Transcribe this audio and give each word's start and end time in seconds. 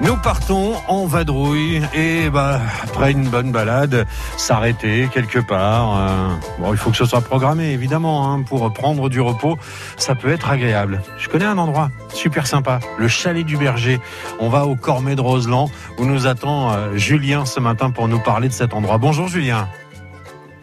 Nous 0.00 0.16
partons 0.16 0.74
en 0.86 1.06
vadrouille 1.06 1.82
et 1.92 2.30
bah, 2.30 2.60
après 2.84 3.10
une 3.10 3.28
bonne 3.28 3.50
balade, 3.50 4.06
s'arrêter 4.36 5.08
quelque 5.12 5.40
part. 5.40 5.96
euh, 5.98 6.28
bon, 6.60 6.72
il 6.72 6.78
faut 6.78 6.90
que 6.90 6.96
ce 6.96 7.04
soit 7.04 7.20
programmé 7.20 7.72
évidemment 7.72 8.32
hein, 8.32 8.42
pour 8.42 8.72
prendre 8.72 9.08
du 9.08 9.20
repos. 9.20 9.58
Ça 9.96 10.14
peut 10.14 10.30
être 10.30 10.50
agréable. 10.50 11.02
Je 11.18 11.28
connais 11.28 11.46
un 11.46 11.58
endroit 11.58 11.90
super 12.14 12.46
sympa, 12.46 12.78
le 12.96 13.08
chalet 13.08 13.44
du 13.44 13.56
Berger. 13.56 14.00
On 14.38 14.48
va 14.48 14.66
au 14.66 14.76
Cormet 14.76 15.16
de 15.16 15.20
Roseland 15.20 15.68
où 15.98 16.04
nous 16.04 16.28
attend 16.28 16.72
euh, 16.72 16.96
Julien 16.96 17.44
ce 17.44 17.58
matin 17.58 17.90
pour 17.90 18.06
nous 18.06 18.20
parler 18.20 18.46
de 18.46 18.54
cet 18.54 18.74
endroit. 18.74 18.98
Bonjour 18.98 19.26
Julien. 19.26 19.68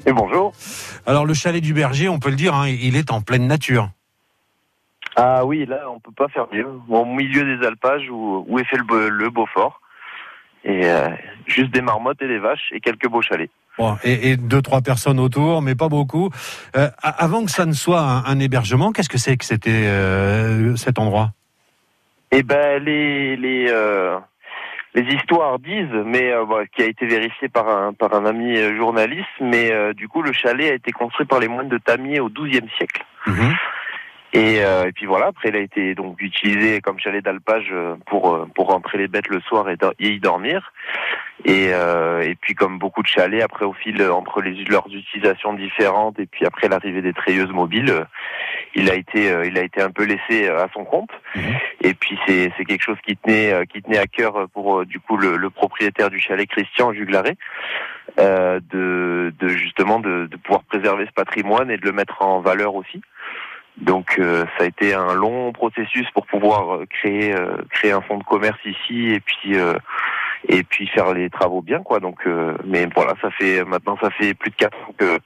Et 0.05 0.13
bonjour. 0.13 0.53
Alors 1.05 1.25
le 1.25 1.33
chalet 1.33 1.61
du 1.61 1.73
Berger, 1.73 2.07
on 2.07 2.19
peut 2.19 2.29
le 2.29 2.35
dire, 2.37 2.55
hein, 2.55 2.69
il 2.69 2.95
est 2.95 3.11
en 3.11 3.19
pleine 3.19 3.47
nature. 3.47 3.89
Ah 5.15 5.45
oui, 5.45 5.65
là, 5.65 5.89
on 5.89 5.99
peut 5.99 6.11
pas 6.15 6.27
faire 6.27 6.47
mieux. 6.51 6.67
Au 6.89 7.05
milieu 7.05 7.57
des 7.57 7.65
alpages 7.65 8.09
où, 8.09 8.45
où 8.47 8.59
est 8.59 8.65
fait 8.65 8.77
le, 8.77 9.09
le 9.09 9.29
Beaufort. 9.29 9.79
Et 10.63 10.81
euh, 10.85 11.09
juste 11.45 11.71
des 11.71 11.81
marmottes 11.81 12.21
et 12.21 12.27
des 12.27 12.39
vaches 12.39 12.71
et 12.71 12.79
quelques 12.79 13.07
beaux 13.07 13.21
chalets. 13.21 13.51
Bon, 13.77 13.97
et, 14.03 14.31
et 14.31 14.37
deux 14.37 14.61
trois 14.61 14.81
personnes 14.81 15.19
autour, 15.19 15.61
mais 15.61 15.75
pas 15.75 15.89
beaucoup. 15.89 16.31
Euh, 16.75 16.89
avant 17.03 17.45
que 17.45 17.51
ça 17.51 17.65
ne 17.65 17.73
soit 17.73 17.99
un, 17.99 18.25
un 18.25 18.39
hébergement, 18.39 18.91
qu'est-ce 18.91 19.09
que 19.09 19.17
c'est 19.17 19.37
que 19.37 19.45
c'était 19.45 19.69
euh, 19.85 20.75
cet 20.75 20.97
endroit? 20.97 21.31
Et 22.31 22.41
ben 22.41 22.83
les 22.83 23.35
les 23.35 23.67
euh, 23.69 24.17
les 24.95 25.03
histoires 25.13 25.59
disent, 25.59 26.03
mais 26.05 26.31
euh, 26.31 26.45
bah, 26.45 26.65
qui 26.73 26.81
a 26.81 26.85
été 26.85 27.05
vérifié 27.05 27.47
par 27.49 27.67
un 27.69 27.93
par 27.93 28.13
un 28.13 28.25
ami 28.25 28.57
journaliste, 28.75 29.27
mais 29.39 29.71
euh, 29.71 29.93
du 29.93 30.07
coup 30.07 30.21
le 30.21 30.33
chalet 30.33 30.71
a 30.71 30.75
été 30.75 30.91
construit 30.91 31.27
par 31.27 31.39
les 31.39 31.47
moines 31.47 31.69
de 31.69 31.77
Tamier 31.77 32.19
au 32.19 32.29
XIIe 32.29 32.67
siècle. 32.77 33.05
Mhm. 33.27 33.53
Et, 34.35 34.65
euh, 34.65 34.87
et 34.87 34.91
puis 34.91 35.05
voilà, 35.05 35.27
après 35.27 35.47
il 35.47 35.55
a 35.55 35.59
été 35.59 35.95
donc 35.95 36.21
utilisé 36.21 36.81
comme 36.81 36.99
chalet 36.99 37.23
d'alpage 37.23 37.69
euh, 37.71 37.95
pour 38.05 38.33
euh, 38.33 38.45
pour 38.53 38.67
rentrer 38.67 38.97
les 38.97 39.07
bêtes 39.07 39.29
le 39.29 39.39
soir 39.39 39.69
et, 39.69 39.77
y 39.99 40.19
dormir. 40.19 40.73
Et, 41.45 41.69
euh, 41.71 42.21
et 42.21 42.35
puis 42.35 42.53
comme 42.53 42.77
beaucoup 42.77 43.01
de 43.01 43.07
chalets, 43.07 43.43
après 43.43 43.63
au 43.63 43.71
fil 43.71 44.01
entre 44.03 44.41
les, 44.41 44.65
leurs 44.65 44.87
utilisations 44.87 45.53
différentes 45.53 46.19
et 46.19 46.25
puis 46.25 46.45
après 46.45 46.67
l'arrivée 46.67 47.01
des 47.01 47.13
treilleuses 47.13 47.51
mobiles, 47.51 47.89
euh, 47.91 48.03
il 48.73 48.89
a 48.91 48.95
été 48.95 49.31
euh, 49.31 49.45
il 49.45 49.57
a 49.57 49.63
été 49.63 49.81
un 49.81 49.91
peu 49.91 50.03
laissé 50.03 50.49
à 50.49 50.67
son 50.73 50.83
compte. 50.83 51.11
Mhm. 51.35 51.55
Et 51.81 51.93
puis 51.93 52.19
c'est 52.27 52.51
c'est 52.57 52.65
quelque 52.65 52.83
chose 52.83 52.99
qui 53.07 53.15
tenait 53.15 53.65
qui 53.67 53.81
tenait 53.81 53.99
à 53.99 54.07
cœur 54.07 54.49
pour 54.53 54.85
du 54.85 54.99
coup 54.99 55.15
le, 55.15 55.37
le 55.37 55.49
propriétaire 55.49 56.09
du 56.09 56.19
chalet 56.19 56.47
Christian 56.49 56.91
Juglaré 56.91 57.37
euh, 58.19 58.59
de 58.71 59.33
de 59.39 59.47
justement 59.47 59.99
de, 59.99 60.27
de 60.27 60.37
pouvoir 60.37 60.63
préserver 60.63 61.05
ce 61.05 61.11
patrimoine 61.11 61.71
et 61.71 61.77
de 61.77 61.85
le 61.85 61.91
mettre 61.91 62.21
en 62.21 62.39
valeur 62.39 62.75
aussi. 62.75 63.01
Donc 63.77 64.15
euh, 64.19 64.45
ça 64.57 64.63
a 64.63 64.67
été 64.67 64.93
un 64.93 65.13
long 65.13 65.51
processus 65.51 66.09
pour 66.11 66.25
pouvoir 66.27 66.75
euh, 66.75 66.85
créer 66.89 67.35
euh, 67.35 67.57
créer 67.71 67.91
un 67.91 67.99
fonds 68.01 68.17
de 68.17 68.23
commerce 68.23 68.59
ici 68.63 69.09
et 69.13 69.19
puis 69.19 69.57
euh, 69.57 69.73
et 70.47 70.63
puis 70.63 70.87
faire 70.87 71.13
les 71.13 71.29
travaux 71.29 71.61
bien 71.61 71.83
quoi. 71.83 71.99
Donc 71.99 72.25
mais 72.63 72.87
voilà, 72.95 73.15
ça 73.21 73.29
fait 73.31 73.65
maintenant 73.65 73.97
ça 74.01 74.09
fait 74.11 74.33
plus 74.33 74.51
de 74.51 74.55
quatre 74.55 74.77
ans 74.77 74.93
que 74.97 75.19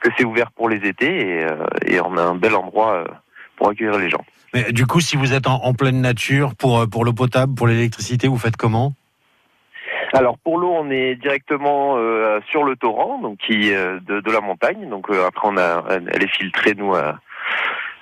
que 0.00 0.08
c'est 0.16 0.24
ouvert 0.24 0.50
pour 0.52 0.70
les 0.70 0.78
étés 0.88 1.40
et, 1.40 1.46
et 1.86 2.00
on 2.00 2.16
a 2.16 2.22
un 2.22 2.34
bel 2.34 2.54
endroit 2.54 3.04
pour 3.56 3.68
accueillir 3.68 3.98
les 3.98 4.08
gens. 4.08 4.24
Mais 4.54 4.72
du 4.72 4.86
coup, 4.86 5.00
si 5.00 5.16
vous 5.16 5.34
êtes 5.34 5.46
en, 5.46 5.62
en 5.62 5.74
pleine 5.74 6.00
nature 6.00 6.54
pour 6.54 6.88
pour 6.88 7.04
l'eau 7.04 7.12
potable, 7.12 7.54
pour 7.54 7.66
l'électricité, 7.66 8.28
vous 8.28 8.38
faites 8.38 8.56
comment? 8.56 8.94
Alors 10.14 10.38
pour 10.38 10.58
l'eau, 10.58 10.72
on 10.72 10.90
est 10.90 11.16
directement 11.16 11.96
sur 12.48 12.64
le 12.64 12.76
torrent, 12.76 13.18
donc 13.18 13.38
qui 13.38 13.70
de, 13.70 14.20
de 14.20 14.32
la 14.32 14.40
montagne. 14.40 14.88
Donc 14.88 15.10
après, 15.10 15.48
on 15.48 15.58
a, 15.58 15.84
elle 15.90 16.22
est 16.22 16.34
filtrée 16.34 16.74
nous 16.74 16.94
à- 16.94 17.18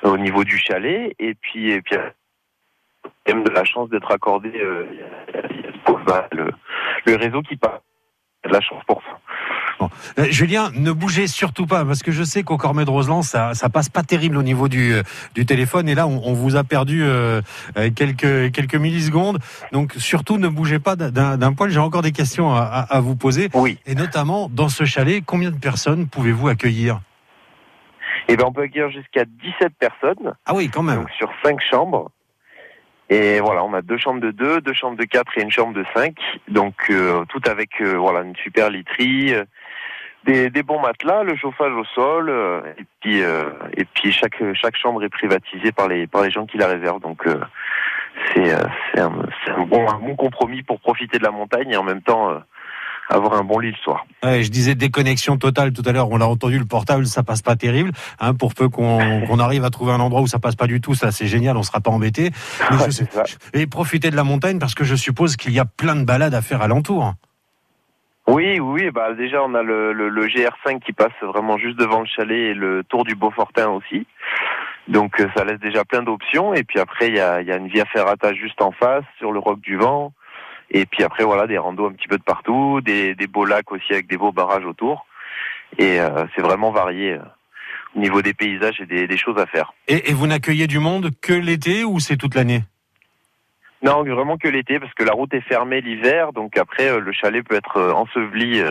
au 0.02 0.16
niveau 0.18 0.44
du 0.44 0.58
chalet, 0.58 1.14
et 1.18 1.34
puis 1.34 1.70
et 1.70 1.82
puis 1.82 1.96
même 3.26 3.44
de 3.44 3.50
la 3.50 3.64
chance 3.64 3.90
d'être 3.90 4.10
accordé 4.10 4.50
euh, 4.56 4.84
le, 6.32 6.50
le 7.06 7.16
réseau 7.16 7.42
qui 7.42 7.58
a 7.62 7.80
De 8.46 8.52
la 8.52 8.60
chance 8.60 8.82
pour 8.86 9.02
ça. 9.02 9.18
Euh, 10.18 10.24
Julien, 10.30 10.70
ne 10.74 10.90
bougez 10.90 11.26
surtout 11.28 11.66
pas 11.66 11.84
parce 11.84 12.02
que 12.02 12.10
je 12.10 12.24
sais 12.24 12.42
qu'au 12.42 12.56
Cormet 12.56 12.84
de 12.84 12.90
Roseland, 12.90 13.22
ça 13.22 13.54
ça 13.54 13.68
passe 13.68 13.88
pas 13.88 14.02
terrible 14.02 14.36
au 14.36 14.42
niveau 14.42 14.66
du 14.68 14.92
euh, 14.92 15.02
du 15.34 15.46
téléphone 15.46 15.88
et 15.88 15.94
là 15.94 16.06
on, 16.08 16.20
on 16.24 16.32
vous 16.32 16.56
a 16.56 16.64
perdu 16.64 17.04
quelques 17.94 18.52
quelques 18.52 18.74
millisecondes. 18.74 19.38
Donc 19.72 19.92
surtout 19.98 20.38
ne 20.38 20.48
bougez 20.48 20.78
pas 20.80 20.96
d'un 20.96 21.36
d'un 21.36 21.52
poil. 21.52 21.70
J'ai 21.70 21.78
encore 21.78 22.02
des 22.02 22.12
questions 22.12 22.52
à, 22.54 22.60
à- 22.62 22.96
à 22.96 23.00
vous 23.00 23.14
poser 23.16 23.50
Oui. 23.54 23.78
et 23.86 23.94
notamment 23.94 24.48
dans 24.48 24.68
ce 24.68 24.84
chalet, 24.84 25.22
combien 25.24 25.50
de 25.50 25.58
personnes 25.58 26.08
pouvez-vous 26.08 26.48
accueillir? 26.48 27.00
Et 28.28 28.36
ben 28.36 28.44
on 28.46 28.52
peut 28.52 28.62
accueillir 28.62 28.90
jusqu'à 28.90 29.24
17 29.24 29.72
personnes. 29.78 30.34
Ah 30.46 30.52
oui, 30.54 30.70
quand 30.70 30.82
même. 30.82 30.96
donc 31.00 31.10
sur 31.10 31.30
cinq 31.42 31.60
chambres. 31.60 32.10
Et 33.10 33.40
voilà, 33.40 33.64
on 33.64 33.72
a 33.72 33.80
deux 33.80 33.96
chambres 33.96 34.20
de 34.20 34.30
deux, 34.30 34.60
deux 34.60 34.74
chambres 34.74 34.98
de 34.98 35.04
quatre 35.04 35.36
et 35.38 35.42
une 35.42 35.50
chambre 35.50 35.72
de 35.72 35.84
cinq. 35.94 36.14
Donc 36.48 36.74
euh, 36.90 37.24
tout 37.30 37.40
avec 37.46 37.80
euh, 37.80 37.96
voilà 37.96 38.20
une 38.20 38.36
super 38.36 38.68
literie, 38.68 39.32
euh, 39.34 39.44
des, 40.24 40.50
des 40.50 40.62
bons 40.62 40.80
matelas, 40.80 41.22
le 41.22 41.34
chauffage 41.36 41.72
au 41.72 41.84
sol, 41.86 42.28
euh, 42.28 42.60
et 42.78 42.84
puis 43.00 43.22
euh, 43.22 43.44
et 43.78 43.86
puis 43.86 44.12
chaque 44.12 44.42
chaque 44.54 44.76
chambre 44.76 45.02
est 45.02 45.08
privatisée 45.08 45.72
par 45.72 45.88
les 45.88 46.06
par 46.06 46.22
les 46.22 46.30
gens 46.30 46.44
qui 46.44 46.58
la 46.58 46.66
réservent. 46.66 47.00
Donc 47.00 47.26
euh, 47.26 47.40
c'est 48.34 48.52
euh, 48.52 48.58
c'est 48.92 49.00
un, 49.00 49.12
un 49.56 49.62
bon 49.62 49.88
un 49.88 49.98
bon 49.98 50.14
compromis 50.14 50.62
pour 50.62 50.78
profiter 50.78 51.18
de 51.18 51.24
la 51.24 51.30
montagne 51.30 51.70
et 51.70 51.76
en 51.78 51.84
même 51.84 52.02
temps 52.02 52.30
euh, 52.30 52.38
avoir 53.08 53.34
un 53.34 53.44
bon 53.44 53.58
lit 53.58 53.70
le 53.70 53.76
soir. 53.76 54.06
Ouais, 54.22 54.42
je 54.42 54.50
disais 54.50 54.74
déconnexion 54.74 55.36
totale 55.36 55.72
tout 55.72 55.82
à 55.86 55.92
l'heure. 55.92 56.10
On 56.10 56.18
l'a 56.18 56.28
entendu, 56.28 56.58
le 56.58 56.64
portable, 56.64 57.06
ça 57.06 57.22
passe 57.22 57.42
pas 57.42 57.56
terrible. 57.56 57.92
Hein, 58.20 58.34
pour 58.34 58.54
peu 58.54 58.68
qu'on 58.68 58.98
arrive 59.38 59.64
à 59.64 59.70
trouver 59.70 59.92
un 59.92 60.00
endroit 60.00 60.20
où 60.20 60.26
ça 60.26 60.38
passe 60.38 60.56
pas 60.56 60.66
du 60.66 60.80
tout, 60.80 60.94
ça 60.94 61.10
c'est 61.10 61.26
génial, 61.26 61.56
on 61.56 61.62
sera 61.62 61.80
pas 61.80 61.90
embêté. 61.90 62.30
Ouais. 62.70 62.88
Et 63.54 63.66
profiter 63.66 64.10
de 64.10 64.16
la 64.16 64.24
montagne 64.24 64.58
parce 64.58 64.74
que 64.74 64.84
je 64.84 64.94
suppose 64.94 65.36
qu'il 65.36 65.52
y 65.52 65.58
a 65.58 65.64
plein 65.64 65.96
de 65.96 66.04
balades 66.04 66.34
à 66.34 66.42
faire 66.42 66.62
alentour. 66.62 67.14
Oui, 68.26 68.60
oui, 68.60 68.82
oui, 68.84 68.90
bah 68.90 69.14
déjà 69.14 69.42
on 69.42 69.54
a 69.54 69.62
le, 69.62 69.94
le, 69.94 70.10
le 70.10 70.26
GR5 70.26 70.80
qui 70.80 70.92
passe 70.92 71.14
vraiment 71.22 71.56
juste 71.56 71.78
devant 71.78 72.00
le 72.00 72.06
chalet 72.06 72.50
et 72.50 72.54
le 72.54 72.84
Tour 72.84 73.04
du 73.04 73.14
Beaufortin 73.14 73.68
aussi. 73.68 74.06
Donc 74.86 75.18
euh, 75.18 75.28
ça 75.34 75.44
laisse 75.44 75.60
déjà 75.60 75.84
plein 75.86 76.02
d'options. 76.02 76.52
Et 76.52 76.62
puis 76.62 76.78
après 76.78 77.08
il 77.08 77.16
y 77.16 77.20
a, 77.20 77.40
il 77.40 77.48
y 77.48 77.52
a 77.52 77.56
une 77.56 77.68
via 77.68 77.86
ferrata 77.86 78.34
juste 78.34 78.60
en 78.60 78.70
face 78.72 79.04
sur 79.16 79.32
le 79.32 79.38
Roc 79.38 79.60
du 79.60 79.76
Vent. 79.76 80.12
Et 80.70 80.84
puis 80.86 81.02
après 81.02 81.24
voilà 81.24 81.46
des 81.46 81.58
randos 81.58 81.86
un 81.86 81.92
petit 81.92 82.08
peu 82.08 82.18
de 82.18 82.22
partout, 82.22 82.80
des, 82.82 83.14
des 83.14 83.26
beaux 83.26 83.46
lacs 83.46 83.72
aussi 83.72 83.92
avec 83.92 84.06
des 84.06 84.16
beaux 84.16 84.32
barrages 84.32 84.66
autour. 84.66 85.06
Et 85.78 86.00
euh, 86.00 86.26
c'est 86.34 86.42
vraiment 86.42 86.70
varié 86.70 87.14
euh, 87.14 87.22
au 87.94 88.00
niveau 88.00 88.22
des 88.22 88.34
paysages 88.34 88.80
et 88.80 88.86
des, 88.86 89.06
des 89.06 89.16
choses 89.16 89.38
à 89.38 89.46
faire. 89.46 89.72
Et, 89.86 90.10
et 90.10 90.12
vous 90.14 90.26
n'accueillez 90.26 90.66
du 90.66 90.78
monde 90.78 91.10
que 91.22 91.32
l'été 91.32 91.84
ou 91.84 92.00
c'est 92.00 92.16
toute 92.16 92.34
l'année? 92.34 92.64
Non, 93.82 94.02
vraiment 94.02 94.36
que 94.36 94.48
l'été 94.48 94.78
parce 94.78 94.92
que 94.94 95.04
la 95.04 95.12
route 95.12 95.32
est 95.32 95.40
fermée 95.40 95.80
l'hiver. 95.80 96.32
Donc 96.32 96.56
après 96.56 96.90
euh, 96.90 97.00
le 97.00 97.12
chalet 97.12 97.42
peut 97.46 97.56
être 97.56 97.92
enseveli 97.92 98.62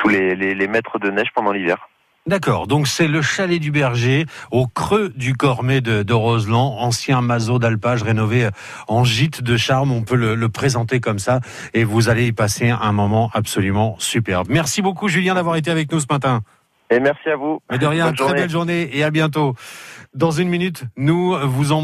sous 0.00 0.08
les, 0.08 0.34
les, 0.34 0.54
les 0.54 0.68
mètres 0.68 0.98
de 0.98 1.10
neige 1.10 1.30
pendant 1.34 1.52
l'hiver. 1.52 1.88
D'accord, 2.28 2.66
donc 2.66 2.88
c'est 2.88 3.08
le 3.08 3.22
chalet 3.22 3.58
du 3.58 3.70
Berger, 3.70 4.26
au 4.50 4.66
creux 4.66 5.08
du 5.16 5.34
Cormet 5.34 5.80
de, 5.80 6.02
de 6.02 6.12
Roseland, 6.12 6.76
ancien 6.78 7.22
mazo 7.22 7.58
d'alpage 7.58 8.02
rénové 8.02 8.50
en 8.86 9.02
gîte 9.02 9.40
de 9.42 9.56
charme, 9.56 9.92
on 9.92 10.02
peut 10.02 10.14
le, 10.14 10.34
le 10.34 10.48
présenter 10.50 11.00
comme 11.00 11.18
ça, 11.18 11.40
et 11.72 11.84
vous 11.84 12.10
allez 12.10 12.26
y 12.26 12.32
passer 12.32 12.68
un 12.68 12.92
moment 12.92 13.30
absolument 13.32 13.96
superbe. 13.98 14.48
Merci 14.50 14.82
beaucoup 14.82 15.08
Julien 15.08 15.34
d'avoir 15.36 15.56
été 15.56 15.70
avec 15.70 15.90
nous 15.90 16.00
ce 16.00 16.06
matin. 16.10 16.42
Et 16.90 17.00
merci 17.00 17.28
à 17.28 17.36
vous. 17.36 17.60
Mais 17.70 17.78
de 17.78 17.86
rien, 17.86 18.06
Bonne 18.06 18.14
très 18.14 18.24
journée. 18.26 18.40
belle 18.40 18.50
journée 18.50 18.90
et 18.92 19.04
à 19.04 19.10
bientôt. 19.10 19.54
Dans 20.14 20.30
une 20.30 20.48
minute, 20.48 20.84
nous 20.96 21.34
vous 21.46 21.72
emmenons 21.72 21.82